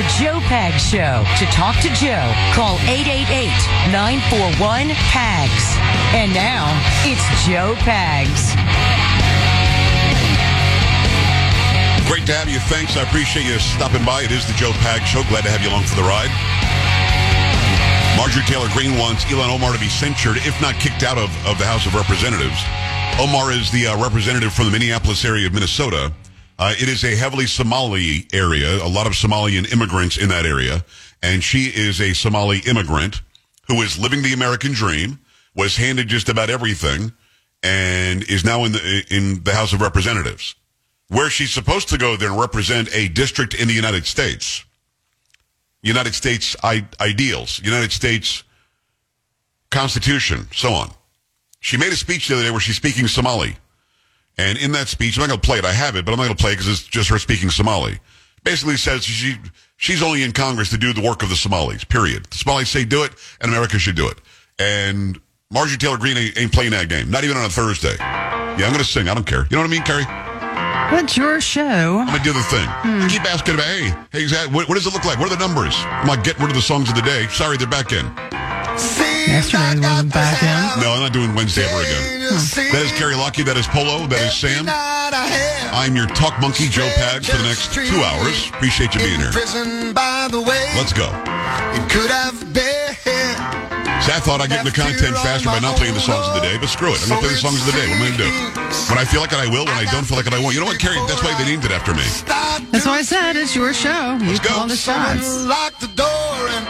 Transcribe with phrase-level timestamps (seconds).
[0.00, 1.20] The Joe Pag Show.
[1.36, 2.80] To talk to Joe, call
[3.92, 5.76] 888-941-PAGS.
[6.16, 6.72] And now,
[7.04, 8.56] it's Joe Pags.
[12.08, 12.60] Great to have you.
[12.72, 12.96] Thanks.
[12.96, 14.22] I appreciate you stopping by.
[14.24, 15.20] It is the Joe Pag Show.
[15.28, 16.32] Glad to have you along for the ride.
[18.16, 21.60] Marjorie Taylor Greene wants Elon Omar to be censured, if not kicked out of, of
[21.60, 22.64] the House of Representatives.
[23.20, 26.08] Omar is the uh, representative from the Minneapolis area of Minnesota.
[26.60, 30.84] Uh, it is a heavily Somali area, a lot of Somalian immigrants in that area.
[31.22, 33.22] And she is a Somali immigrant
[33.66, 35.18] who is living the American dream,
[35.56, 37.14] was handed just about everything,
[37.62, 40.54] and is now in the, in the House of Representatives,
[41.08, 44.62] where she's supposed to go there and represent a district in the United States.
[45.82, 48.44] United States ideals, United States
[49.70, 50.90] Constitution, so on.
[51.60, 53.56] She made a speech the other day where she's speaking Somali.
[54.38, 55.64] And in that speech, I'm not going to play it.
[55.64, 57.50] I have it, but I'm not going to play it because it's just her speaking
[57.50, 57.98] Somali.
[58.42, 59.36] Basically says she
[59.76, 62.24] she's only in Congress to do the work of the Somalis, period.
[62.26, 64.18] The Somalis say do it, and America should do it.
[64.58, 67.96] And Marjorie Taylor Greene ain't, playing that game, not even on a Thursday.
[67.98, 69.08] Yeah, I'm going to sing.
[69.08, 69.46] I don't care.
[69.50, 70.06] You know what I mean, Carrie?
[70.90, 71.98] What's your show?
[71.98, 72.68] I'm gonna do the thing.
[73.00, 75.20] You keep asking about, hey, hey, what, what does it look like?
[75.20, 75.74] What are the numbers?
[75.76, 77.28] I'm like, get rid of the songs of the day.
[77.28, 78.06] Sorry, they're back in.
[79.30, 80.82] Yesterday wasn't back in.
[80.82, 82.18] No, I'm not doing Wednesday ever again.
[82.74, 83.46] That is Carrie Lucky.
[83.46, 84.10] That is Polo.
[84.10, 84.66] That is Sam.
[84.66, 88.50] I'm your talk monkey, Joe Pags, for the next two hours.
[88.50, 89.30] Appreciate you being here.
[89.30, 89.54] Let's
[90.92, 91.06] go.
[91.78, 92.90] It could have been.
[94.02, 96.40] See, I thought I'd get into content faster by not playing the songs of the
[96.42, 96.98] day, but screw it.
[97.04, 97.86] I'm going to play the songs of the day.
[97.86, 98.30] What am I going to do?
[98.90, 99.62] When I feel like it, I will.
[99.68, 100.58] When I don't feel like it, I won't.
[100.58, 100.98] You know what, Carrie?
[101.06, 102.02] That's why they named it after me.
[102.74, 104.18] That's why I said it's your show.
[104.18, 104.50] You Let's go.
[104.56, 105.44] call the shots.
[105.46, 106.64] Locked the door and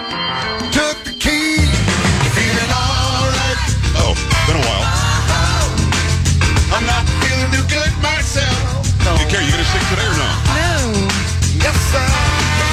[0.75, 1.80] took the key.
[4.15, 4.19] Feeling.
[4.19, 4.87] Oh, been a while.
[6.75, 8.87] I'm not feeling too good myself.
[9.03, 10.29] Hey, Carrie, you going to sing today or no?
[10.55, 11.07] No.
[11.59, 12.03] Yes, sir.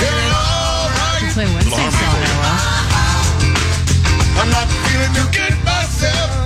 [0.01, 1.33] Feeling alright.
[1.33, 2.41] Play Wednesday song harmony now.
[2.41, 2.57] well.
[4.41, 6.45] I'm not feeling too good myself.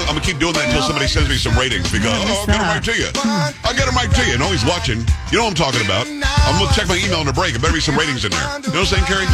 [0.00, 2.58] I'm gonna keep doing that until somebody sends me some ratings because oh, I'll get
[2.58, 3.08] them right to you.
[3.62, 4.34] I'll get them right to you.
[4.34, 5.06] And always watching.
[5.30, 6.02] You know what I'm talking about.
[6.50, 7.54] I'm gonna check my email in a break.
[7.54, 8.42] It better be some ratings in there.
[8.66, 9.30] You know what I'm saying, Carrie?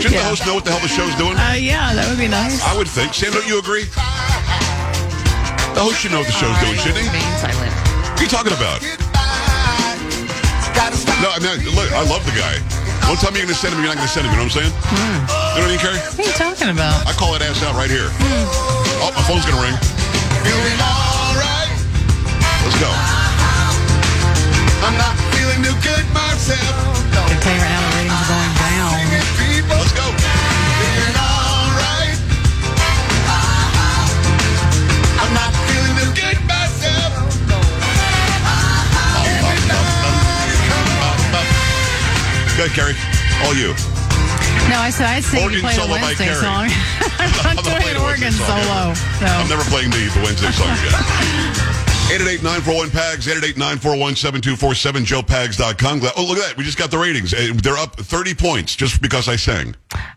[0.00, 1.36] Shouldn't the host know what the hell the show's doing?
[1.36, 2.64] Uh, yeah, that would be nice.
[2.64, 3.12] I would think.
[3.12, 3.84] Sam, don't you agree?
[5.76, 7.12] The host should know what the show's doing, shouldn't he?
[7.12, 7.68] Being silent.
[8.16, 8.80] What are you talking about?
[11.20, 12.58] No, I mean, look, I love the guy.
[13.06, 13.84] Don't tell me you're gonna send him.
[13.84, 14.32] You're not gonna send him.
[14.32, 14.72] You know what I'm saying?
[14.72, 16.00] You know what I mean, Carrie?
[16.00, 17.06] What are you talking about?
[17.06, 18.08] I call that ass out right here.
[19.04, 19.76] Oh, my phone's gonna ring.
[42.72, 42.96] Carrie.
[43.44, 43.72] All you.
[44.68, 46.40] No, I said I'd sing Organ you play the solo by Wednesday Carrie.
[46.40, 46.66] song.
[47.20, 48.94] I'm not doing a organ solo.
[49.24, 50.96] I'm never playing the, the Wednesday song yet.
[52.12, 53.26] 888-941-PAGS,
[53.56, 56.00] 888-941-7247, joepags.com.
[56.16, 56.54] Oh, look at that.
[56.56, 57.32] We just got the ratings.
[57.32, 59.74] Uh, They're up 30 points just because I sang.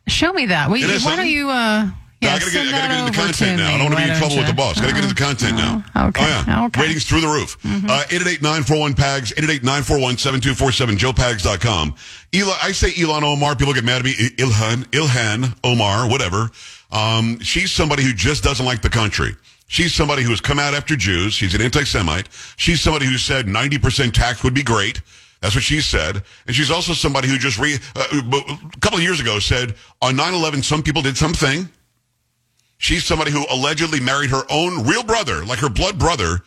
[0.08, 0.70] Show me that.
[0.70, 1.88] We, why don't you, uh,
[2.26, 3.68] No, yeah, I gotta get, I gotta get into over content now.
[3.68, 4.58] I don't want to be in trouble don't with the you?
[4.58, 4.82] boss.
[4.82, 5.84] Gotta get into the content now.
[5.96, 6.24] Oh, okay.
[6.24, 6.66] Oh, yeah.
[6.66, 6.82] Okay.
[6.82, 7.58] Ratings through the roof.
[7.66, 11.96] Uh, 888-941-PAGS, 888-941-7247, joepags.com.
[12.34, 13.56] Eli, I say Elon Omar.
[13.56, 14.14] People get mad at me.
[14.14, 16.50] Ilhan, Ilhan Omar, whatever.
[16.92, 19.36] Um, she's somebody who just doesn't like the country.
[19.68, 21.34] She's somebody who has come out after Jews.
[21.34, 22.30] She's an anti-Semite.
[22.56, 25.02] She's somebody who said 90% tax would be great.
[25.42, 26.24] That's what she said.
[26.48, 30.16] And she's also somebody who just re, uh, a couple of years ago said on
[30.16, 31.70] 9-11, some people did something.
[32.86, 36.42] She's somebody who allegedly married her own real brother, like her blood brother,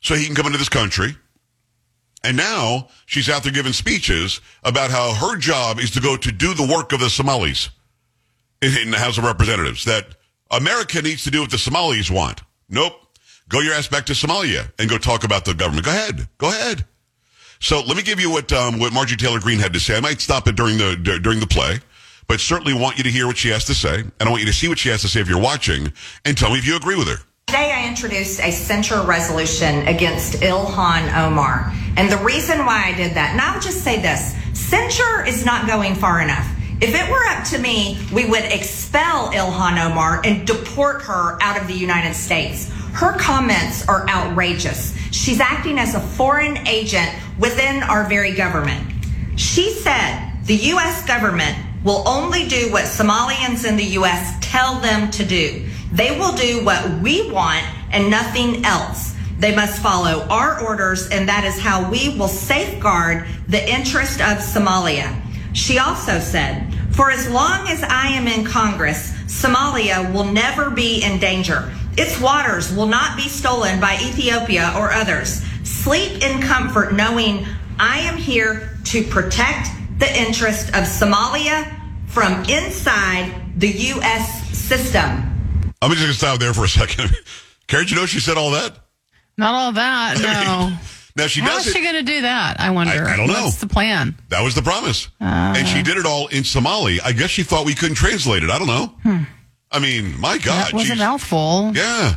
[0.00, 1.16] so he can come into this country.
[2.24, 6.32] And now she's out there giving speeches about how her job is to go to
[6.32, 7.70] do the work of the Somalis
[8.60, 9.84] in, the House of Representatives.
[9.84, 10.16] That
[10.50, 12.42] America needs to do what the Somalis want.
[12.68, 12.94] Nope.
[13.48, 15.86] Go your ass back to Somalia and go talk about the government.
[15.86, 16.26] Go ahead.
[16.38, 16.84] Go ahead.
[17.60, 19.96] So let me give you what um, what Margie Taylor Greene had to say.
[19.96, 21.78] I might stop it during the during the play,
[22.26, 24.46] but certainly want you to hear what she has to say, and I want you
[24.46, 25.92] to see what she has to say if you're watching,
[26.24, 27.18] and tell me if you agree with her.
[27.46, 31.72] Today, I introduced a censure resolution against Ilhan Omar.
[31.96, 35.66] And the reason why I did that, and I'll just say this censure is not
[35.66, 36.48] going far enough.
[36.80, 41.60] If it were up to me, we would expel Ilhan Omar and deport her out
[41.60, 42.68] of the United States.
[42.92, 44.96] Her comments are outrageous.
[45.12, 48.92] She's acting as a foreign agent within our very government.
[49.36, 51.06] She said the U.S.
[51.06, 54.36] government will only do what Somalians in the U.S.
[54.40, 55.66] tell them to do.
[55.92, 59.14] They will do what we want and nothing else.
[59.38, 64.38] They must follow our orders, and that is how we will safeguard the interest of
[64.38, 65.20] Somalia.
[65.52, 71.02] She also said, For as long as I am in Congress, Somalia will never be
[71.02, 71.70] in danger.
[71.96, 75.42] Its waters will not be stolen by Ethiopia or others.
[75.62, 77.46] Sleep in comfort knowing
[77.78, 79.68] I am here to protect
[80.04, 84.56] the interest of Somalia from inside the U.S.
[84.56, 85.02] system.
[85.80, 87.10] I'm just gonna stop there for a second.
[87.68, 88.78] Karen, you know she said all that?
[89.38, 90.18] Not all that.
[90.20, 90.76] No.
[91.16, 91.78] Now she How does is it.
[91.78, 92.58] she going to do that?
[92.58, 93.04] I wonder.
[93.06, 93.44] I don't know.
[93.44, 94.16] What's the plan?
[94.30, 95.06] That was the promise.
[95.20, 95.82] and she ah.
[95.84, 97.00] did it all in Somali.
[97.00, 98.50] I guess she thought we couldn't translate it.
[98.50, 98.86] I don't know.
[99.04, 99.22] Hmm.
[99.70, 100.66] I mean, my God.
[100.66, 101.70] that was a mouthful.
[101.72, 102.16] Yeah.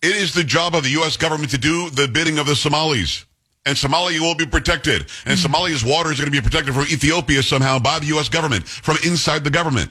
[0.00, 1.18] It is the job of the U.S.
[1.18, 3.26] government to do the bidding of the Somalis.
[3.66, 5.06] And Somalia will be protected.
[5.26, 5.46] And hmm.
[5.46, 8.28] Somalia's water is going to be protected from Ethiopia somehow by the U.S.
[8.28, 9.90] government, from inside the government.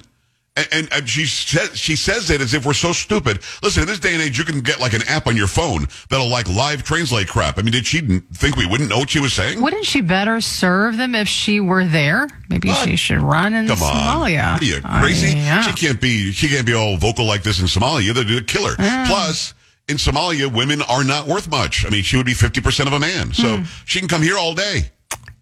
[0.57, 3.39] And, and, and she says she says it as if we're so stupid.
[3.62, 5.86] Listen, in this day and age, you can get like an app on your phone
[6.10, 7.57] that'll like live translate crap.
[7.60, 9.62] I mean, did she think we wouldn't know what she was saying?
[9.62, 12.30] Wouldn't she better serve them if she were there?
[12.48, 12.88] Maybe What?
[12.88, 14.54] she should run in Come on, Somalia.
[14.54, 15.36] What are you crazy?
[15.38, 15.62] yeah.
[15.63, 16.31] She can't be.
[16.31, 18.13] She can't be all vocal like this in Somalia.
[18.13, 18.75] They're a killer.
[19.07, 19.55] Plus,
[19.88, 21.86] in Somalia, women are not worth much.
[21.86, 23.64] I mean, she would be fifty percent of a man, so hmm.
[23.86, 24.92] she can come here all day.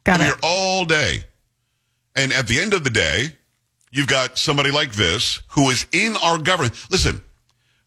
[0.04, 0.26] Got come it.
[0.26, 1.24] here all day.
[2.16, 3.36] And at the end of the day,
[3.92, 6.76] you've got somebody like this who is in our government.
[6.92, 7.22] Listen,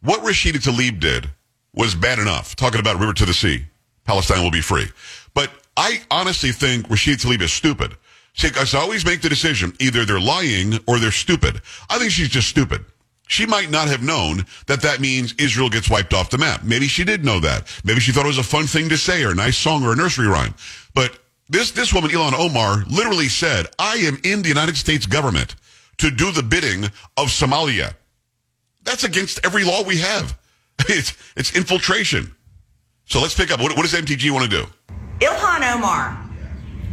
[0.03, 1.31] what Rashida Tlaib did
[1.75, 2.57] was bad enough.
[2.57, 3.65] Talking about river to the sea,
[4.05, 4.87] Palestine will be free.
[5.35, 7.97] But I honestly think Rashida Tlaib is stupid.
[8.37, 11.63] 'cause I always make the decision either they're lying or they're stupid.
[11.89, 12.85] I think she's just stupid.
[13.29, 16.63] She might not have known that that means Israel gets wiped off the map.
[16.63, 17.67] Maybe she did know that.
[17.85, 19.93] Maybe she thought it was a fun thing to say or a nice song or
[19.93, 20.55] a nursery rhyme.
[20.95, 21.19] But
[21.49, 25.57] this, this woman, Elon Omar, literally said, I am in the United States government
[25.99, 26.85] to do the bidding
[27.17, 27.95] of Somalia.
[28.85, 30.39] That's against every law we have.
[30.89, 32.37] It's, it's infiltration.
[33.07, 33.61] So let's pick up.
[33.61, 34.67] What, what does MTG want to do?
[35.21, 36.26] Ilhan Omar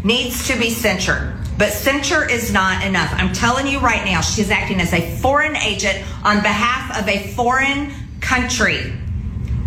[0.04, 3.12] needs to be censured, but censure is not enough.
[3.14, 7.28] I'm telling you right now, she's acting as a foreign agent on behalf of a
[7.34, 8.94] foreign country.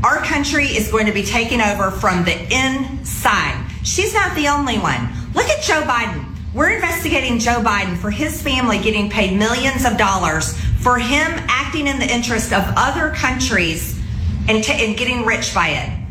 [0.05, 3.65] Our country is going to be taken over from the inside.
[3.83, 5.09] She's not the only one.
[5.35, 6.25] Look at Joe Biden.
[6.55, 11.87] We're investigating Joe Biden for his family getting paid millions of dollars for him acting
[11.87, 14.01] in the interest of other countries
[14.49, 16.07] and, t- and getting rich by it.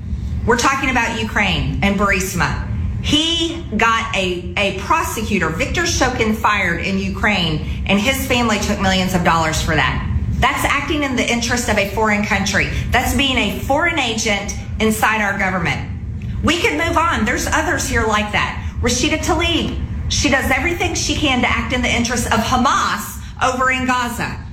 [0.46, 2.65] We're talking about Ukraine and Burisma.
[3.06, 9.14] He got a, a prosecutor, Victor Shokin, fired in Ukraine, and his family took millions
[9.14, 10.12] of dollars for that.
[10.40, 12.68] That's acting in the interest of a foreign country.
[12.90, 15.88] That's being a foreign agent inside our government.
[16.44, 17.26] We could move on.
[17.26, 18.76] There's others here like that.
[18.82, 23.70] Rashida Tlaib, she does everything she can to act in the interest of Hamas over
[23.70, 24.44] in Gaza.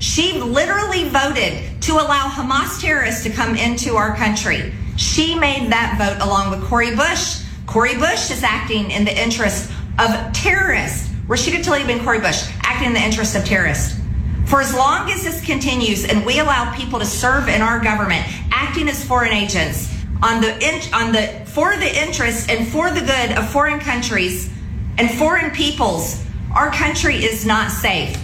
[0.00, 4.72] She literally voted to allow Hamas terrorists to come into our country.
[4.96, 7.43] She made that vote along with Cori Bush.
[7.66, 11.08] Cori Bush is acting in the interest of terrorists.
[11.26, 13.98] Rashida Tlaib and Cori Bush acting in the interest of terrorists.
[14.46, 18.26] For as long as this continues and we allow people to serve in our government,
[18.52, 19.90] acting as foreign agents
[20.22, 24.50] on the in, on the for the interest and for the good of foreign countries
[24.98, 26.22] and foreign peoples,
[26.54, 28.16] our country is not safe.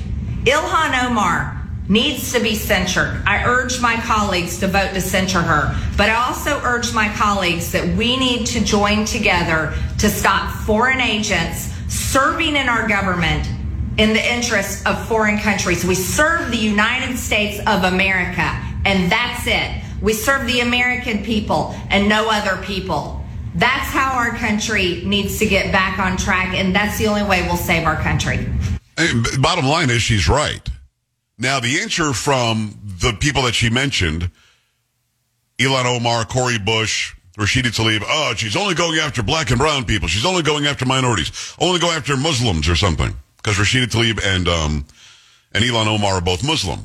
[0.44, 1.59] Ilhan Omar
[1.90, 3.20] needs to be censured.
[3.26, 7.72] I urge my colleagues to vote to censure her, but I also urge my colleagues
[7.72, 13.48] that we need to join together to stop foreign agents serving in our government
[13.98, 15.84] in the interest of foreign countries.
[15.84, 19.84] We serve the United States of America, and that's it.
[20.00, 23.22] We serve the American people and no other people.
[23.56, 27.42] That's how our country needs to get back on track, and that's the only way
[27.42, 28.48] we'll save our country.
[29.40, 30.70] Bottom line is she's right.
[31.40, 34.30] Now, the answer from the people that she mentioned,
[35.58, 40.06] Elon Omar, Cori Bush, Rashida Tlaib, oh, she's only going after black and brown people.
[40.06, 41.56] She's only going after minorities.
[41.58, 43.14] Only going after Muslims or something.
[43.38, 44.84] Because Rashida Tlaib and, um,
[45.54, 46.80] and Elon Omar are both Muslim.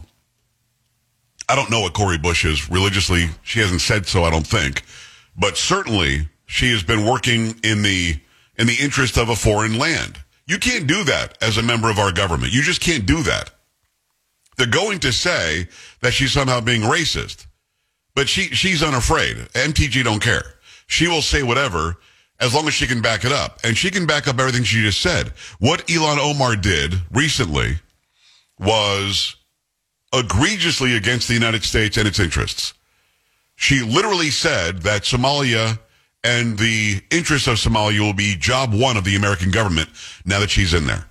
[1.49, 3.27] I don't know what Cori Bush is religiously.
[3.43, 4.83] She hasn't said so, I don't think.
[5.37, 8.15] But certainly she has been working in the,
[8.57, 10.17] in the interest of a foreign land.
[10.47, 12.53] You can't do that as a member of our government.
[12.53, 13.51] You just can't do that.
[14.57, 15.67] They're going to say
[16.01, 17.45] that she's somehow being racist,
[18.15, 19.37] but she, she's unafraid.
[19.53, 20.43] MTG don't care.
[20.87, 21.97] She will say whatever
[22.39, 23.59] as long as she can back it up.
[23.63, 25.29] And she can back up everything she just said.
[25.59, 27.79] What Elon Omar did recently
[28.59, 29.35] was
[30.13, 32.73] egregiously against the United States and its interests.
[33.55, 35.79] She literally said that Somalia
[36.23, 39.89] and the interests of Somalia will be job one of the American government
[40.25, 41.05] now that she's in there.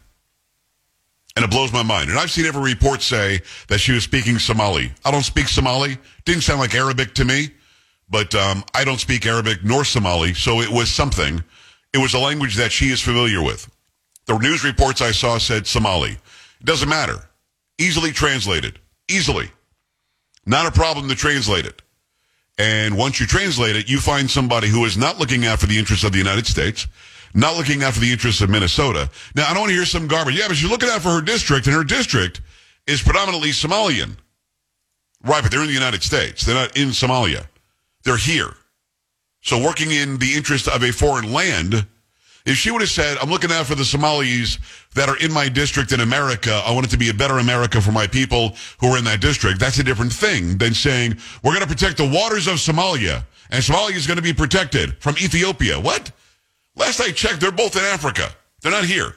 [1.37, 2.11] And it blows my mind.
[2.11, 4.93] And I've seen every report say that she was speaking Somali.
[5.05, 5.99] I don't speak Somali.
[6.25, 7.51] Didn't sound like Arabic to me,
[8.09, 11.43] but um, I don't speak Arabic nor Somali, so it was something.
[11.93, 13.69] It was a language that she is familiar with.
[14.27, 16.13] The news reports I saw said Somali.
[16.13, 17.29] It doesn't matter.
[17.79, 18.79] Easily translated.
[19.09, 19.51] Easily.
[20.47, 21.83] Not a problem to translate it.
[22.59, 26.05] And once you translate it, you find somebody who is not looking for the interests
[26.05, 26.87] of the United States,
[27.35, 29.11] not looking out for the interests of Minnesota.
[29.35, 30.39] Now, I don't want to hear some garbage.
[30.39, 32.41] Yeah, but she's looking out for her district, and her district
[32.87, 34.17] is predominantly Somalian.
[35.25, 36.45] Right, but they're in the United States.
[36.45, 37.47] They're not in Somalia.
[38.05, 38.55] They're here.
[39.41, 41.87] So working in the interest of a foreign land,
[42.47, 44.59] if she would have said, I'm looking out for the Somalis
[44.95, 47.81] that are in my district in America, I want it to be a better America
[47.81, 51.53] for my people who are in that district, that's a different thing than saying, we're
[51.53, 55.15] going to protect the waters of Somalia, and Somalia is going to be protected from
[55.17, 55.81] Ethiopia.
[55.81, 56.13] What?
[56.77, 58.31] Last I checked, they're both in Africa.
[58.63, 59.17] They're not here.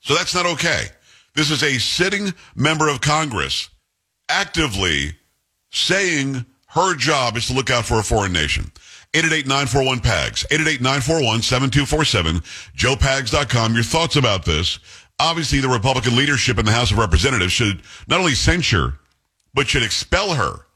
[0.00, 0.86] So that's not okay.
[1.34, 3.70] This is a sitting member of Congress
[4.28, 5.12] actively
[5.70, 8.70] saying her job is to look out for a foreign nation.
[9.14, 12.42] 888-941-PAGS, 888-941-7247,
[12.76, 13.74] joepags.com.
[13.74, 14.78] Your thoughts about this.
[15.18, 18.98] Obviously, the Republican leadership in the House of Representatives should not only censure,
[19.54, 20.66] but should expel her.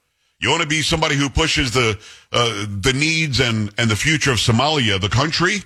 [0.42, 1.96] You want to be somebody who pushes the
[2.32, 5.62] uh, the needs and, and the future of Somalia, the country?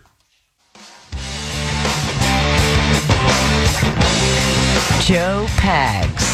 [5.02, 6.30] Joe Pags.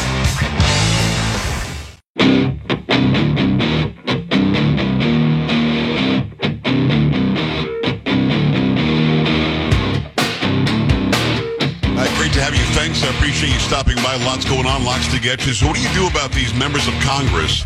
[12.27, 12.65] Great to have you.
[12.75, 13.05] Thanks.
[13.05, 14.17] I appreciate you stopping by.
[14.17, 15.55] Lots going on, lots to get to.
[15.55, 17.65] So, what do you do about these members of Congress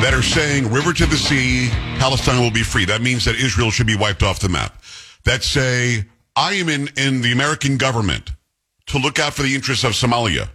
[0.00, 2.84] that are saying river to the sea, Palestine will be free?
[2.84, 4.80] That means that Israel should be wiped off the map.
[5.24, 6.04] That say,
[6.36, 8.30] I am in, in the American government
[8.86, 10.48] to look out for the interests of Somalia.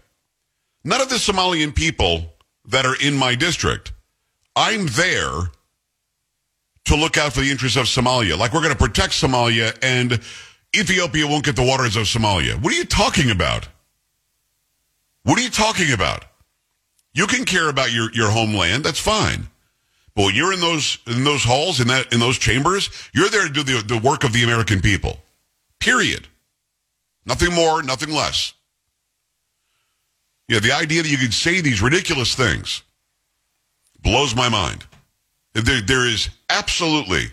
[0.84, 2.34] None of the Somalian people
[2.68, 3.94] that are in my district.
[4.56, 5.32] I'm there
[6.86, 8.38] to look out for the interests of Somalia.
[8.38, 10.20] Like we're going to protect Somalia and
[10.76, 12.62] Ethiopia won't get the waters of Somalia.
[12.62, 13.68] What are you talking about?
[15.24, 16.26] What are you talking about?
[17.14, 18.84] You can care about your, your homeland.
[18.84, 19.48] That's fine.
[20.16, 23.48] But when you're in those, in those halls, in that, in those chambers, you're there
[23.48, 25.20] to do the, the work of the American people.
[25.86, 26.28] Period.
[27.28, 28.54] Nothing more, nothing less.
[30.48, 32.82] Yeah, the idea that you could say these ridiculous things
[34.02, 34.84] blows my mind.
[35.54, 37.26] There, there is absolutely,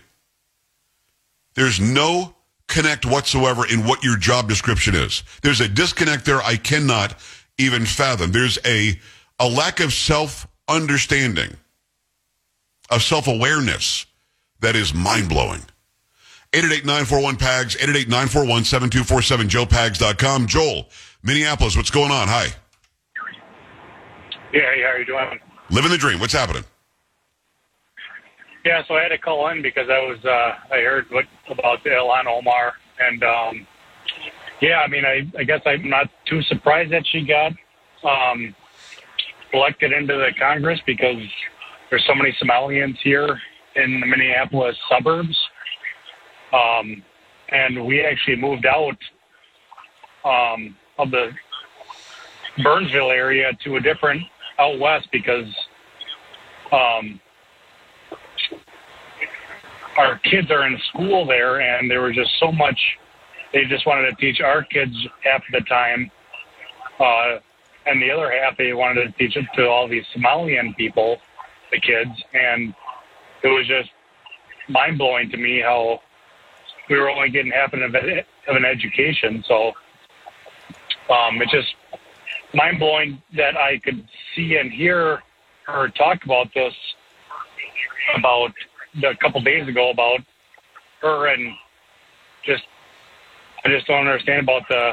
[1.55, 2.35] there's no
[2.67, 5.23] connect whatsoever in what your job description is.
[5.41, 7.15] There's a disconnect there I cannot
[7.57, 8.31] even fathom.
[8.31, 8.99] There's a,
[9.39, 11.57] a lack of self understanding,
[12.91, 14.05] of self awareness
[14.59, 15.63] that is mind blowing.
[16.53, 20.47] 888-941-PAGS, 888-941-7247, joepags.com.
[20.47, 20.87] Joel,
[21.23, 22.27] Minneapolis, what's going on?
[22.27, 22.47] Hi.
[24.53, 25.39] Yeah, hey, how are you doing?
[25.71, 26.19] Living the dream.
[26.19, 26.63] What's happening?
[28.63, 31.83] Yeah, so I had to call in because I was uh, I heard what about
[31.83, 33.67] Ilhan Omar, and um,
[34.61, 37.51] yeah, I mean, I, I guess I'm not too surprised that she got
[38.07, 38.55] um,
[39.51, 41.17] elected into the Congress because
[41.89, 43.37] there's so many Somalians here
[43.75, 45.37] in the Minneapolis suburbs,
[46.53, 47.03] um,
[47.49, 48.97] and we actually moved out
[50.23, 51.31] um, of the
[52.63, 54.23] Burnsville area to a different
[54.59, 55.47] out west because
[56.71, 57.19] um,
[59.97, 62.79] our kids are in school there, and there was just so much.
[63.51, 66.11] They just wanted to teach our kids half the time,
[66.99, 67.39] uh,
[67.85, 71.17] and the other half they wanted to teach it to all these Somalian people,
[71.71, 72.73] the kids, and
[73.43, 73.89] it was just
[74.69, 76.01] mind blowing to me how
[76.89, 79.43] we were only getting half of an, of an education.
[79.47, 79.71] So
[81.13, 81.75] um, it's just
[82.53, 85.21] mind blowing that I could see and hear
[85.65, 86.73] her talk about this
[88.17, 88.51] about
[89.03, 90.19] a couple days ago about
[91.01, 91.53] her and
[92.45, 92.63] just
[93.65, 94.91] I just don't understand about the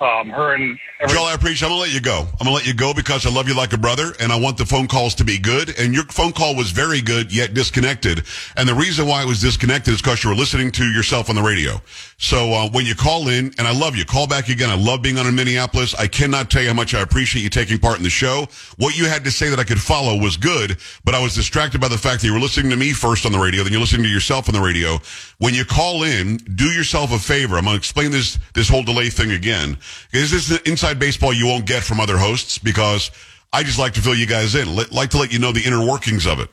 [0.00, 1.66] um, her and Joel, I appreciate.
[1.66, 2.20] I'm gonna let you go.
[2.20, 4.56] I'm gonna let you go because I love you like a brother, and I want
[4.56, 5.78] the phone calls to be good.
[5.78, 8.22] And your phone call was very good, yet disconnected.
[8.56, 11.36] And the reason why it was disconnected is because you were listening to yourself on
[11.36, 11.80] the radio.
[12.16, 14.70] So uh, when you call in, and I love you, call back again.
[14.70, 15.94] I love being on in Minneapolis.
[15.94, 18.46] I cannot tell you how much I appreciate you taking part in the show.
[18.78, 21.80] What you had to say that I could follow was good, but I was distracted
[21.80, 23.80] by the fact that you were listening to me first on the radio, then you're
[23.80, 24.98] listening to yourself on the radio.
[25.38, 27.58] When you call in, do yourself a favor.
[27.58, 29.76] I'm gonna explain this this whole delay thing again.
[30.12, 32.58] Is this the inside baseball you won't get from other hosts?
[32.58, 33.10] Because
[33.52, 34.74] I just like to fill you guys in.
[34.90, 36.50] Like to let you know the inner workings of it.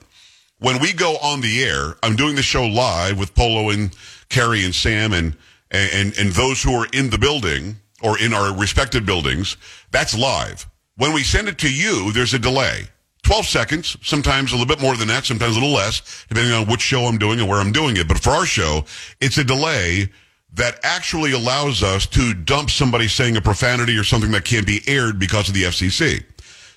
[0.60, 3.96] When we go on the air, I'm doing the show live with Polo and
[4.30, 5.36] Carrie and Sam and
[5.72, 9.58] and and those who are in the building or in our respective buildings.
[9.92, 10.68] That's live.
[10.98, 12.88] When we send it to you, there's a delay.
[13.24, 16.68] 12 seconds, sometimes a little bit more than that, sometimes a little less, depending on
[16.68, 18.08] which show I'm doing and where I'm doing it.
[18.08, 18.86] But for our show,
[19.20, 20.10] it's a delay
[20.54, 24.82] that actually allows us to dump somebody saying a profanity or something that can't be
[24.88, 26.24] aired because of the FCC.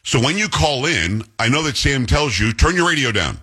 [0.05, 3.39] So when you call in, I know that Sam tells you, turn your radio down.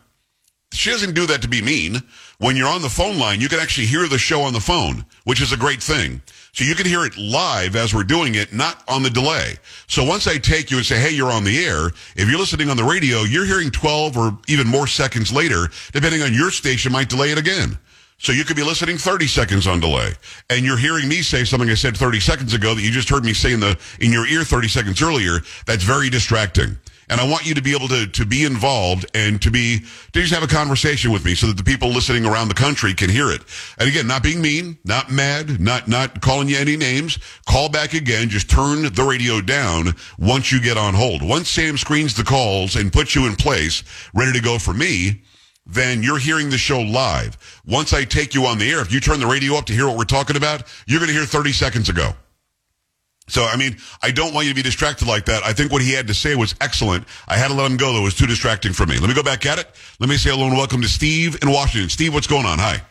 [0.74, 1.98] She doesn't do that to be mean.
[2.38, 5.06] When you're on the phone line, you can actually hear the show on the phone,
[5.26, 6.22] which is a great thing.
[6.54, 9.56] So you can hear it live as we're doing it, not on the delay.
[9.88, 12.70] So once I take you and say, hey, you're on the air, if you're listening
[12.70, 16.92] on the radio, you're hearing 12 or even more seconds later, depending on your station,
[16.92, 17.78] might delay it again.
[18.22, 20.12] So you could be listening 30 seconds on delay,
[20.52, 23.26] and you're hearing me say something I said 30 seconds ago that you just heard
[23.26, 25.40] me say in the in your ear 30 seconds earlier.
[25.66, 26.78] That's very distracting.
[27.10, 30.22] And I want you to be able to to be involved and to be to
[30.22, 33.10] just have a conversation with me so that the people listening around the country can
[33.10, 33.42] hear it.
[33.80, 37.18] And again, not being mean, not mad, not not calling you any names.
[37.48, 38.30] Call back again.
[38.30, 41.28] Just turn the radio down once you get on hold.
[41.28, 45.24] Once Sam screens the calls and puts you in place, ready to go for me
[45.72, 47.38] then you're hearing the show live.
[47.66, 49.88] Once I take you on the air, if you turn the radio up to hear
[49.88, 52.12] what we're talking about, you're going to hear 30 seconds ago.
[53.28, 55.44] So, I mean, I don't want you to be distracted like that.
[55.44, 57.06] I think what he had to say was excellent.
[57.30, 58.02] I had to let him go, though.
[58.02, 58.98] It was too distracting for me.
[58.98, 59.70] Let me go back at it.
[60.00, 61.90] Let me say hello and welcome to Steve in Washington.
[61.90, 62.60] Steve, what's going on?
[62.60, 62.82] Hi.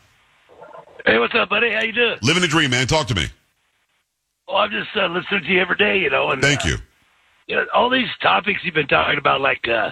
[1.05, 1.71] Hey, what's up, buddy?
[1.73, 2.17] How you doing?
[2.23, 2.87] Living the dream, man.
[2.87, 3.27] Talk to me.
[4.49, 6.31] Well, I'm just uh, listening to you every day, you know.
[6.31, 6.77] And, Thank uh, you.
[7.47, 9.91] you know, all these topics you've been talking about, like uh,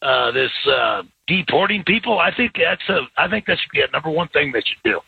[0.00, 2.18] uh, this uh, deporting people.
[2.18, 3.02] I think that's a.
[3.16, 5.00] I think that should be a number one thing they should do.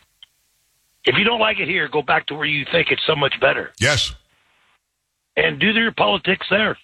[1.05, 3.39] If you don't like it here, go back to where you think it's so much
[3.39, 4.13] better, Yes.
[5.37, 6.77] and do your politics there.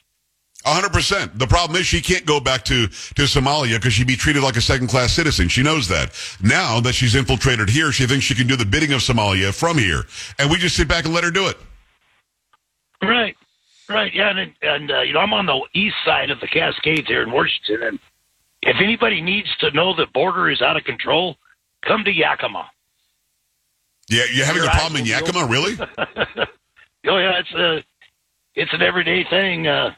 [0.66, 1.38] hundred percent.
[1.38, 4.56] The problem is she can't go back to, to Somalia because she'd be treated like
[4.56, 5.50] a second class citizen.
[5.50, 6.14] She knows that.
[6.42, 9.78] Now that she's infiltrated here, she thinks she can do the bidding of Somalia from
[9.78, 10.04] here.
[10.40, 11.58] And we just sit back and let her do it.
[13.02, 13.36] Right,
[13.90, 17.08] right, yeah, and and uh, you know I'm on the east side of the Cascades
[17.08, 18.00] here in Washington, and
[18.66, 21.38] if anybody needs to know the border is out of control,
[21.88, 22.70] come to Yakima.
[24.10, 25.78] Yeah, you're having Your a problem in Yakima, really?
[27.08, 27.84] Oh yeah, it's a
[28.56, 29.68] it's an everyday thing.
[29.68, 29.92] Uh,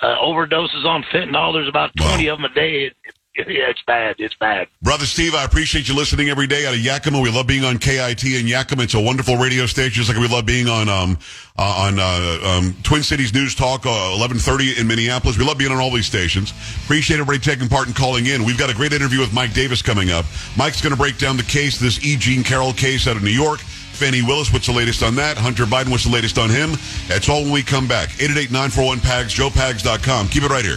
[0.00, 1.52] uh, overdoses on fentanyl.
[1.52, 2.86] There's about twenty of them a day.
[2.86, 2.96] It,
[3.46, 4.16] yeah, it's bad.
[4.18, 4.66] It's bad.
[4.82, 7.20] Brother Steve, I appreciate you listening every day out of Yakima.
[7.20, 8.82] We love being on KIT in Yakima.
[8.82, 11.18] It's a wonderful radio station, just like we love being on um,
[11.56, 15.38] uh, on uh, um, Twin Cities News Talk, uh, eleven thirty in Minneapolis.
[15.38, 16.50] We love being on all these stations.
[16.84, 18.44] Appreciate everybody taking part and calling in.
[18.44, 20.24] We've got a great interview with Mike Davis coming up.
[20.56, 22.16] Mike's going to break down the case, this E.
[22.16, 23.60] Jean Carroll case out of New York.
[23.60, 25.36] Fani Willis, what's the latest on that?
[25.36, 26.70] Hunter Biden, what's the latest on him?
[27.08, 28.10] That's all when we come back.
[28.10, 30.28] 888-941-PAGS, joepags.com.
[30.28, 30.76] Keep it right here.